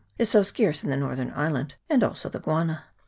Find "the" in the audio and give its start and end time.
0.89-0.97, 2.27-2.39